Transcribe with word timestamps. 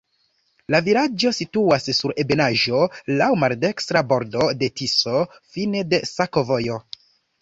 La 0.75 0.77
vilaĝo 0.85 1.31
situas 1.39 1.85
sur 1.97 2.15
ebenaĵo, 2.23 2.81
laŭ 3.21 3.29
maldekstra 3.43 4.03
bordo 4.15 4.49
de 4.63 4.71
Tiso, 4.81 5.23
fine 5.57 5.85
de 5.93 6.01
sakovojo. 6.15 6.81